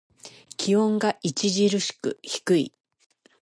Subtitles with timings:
[0.57, 2.73] 気温が著しく低い。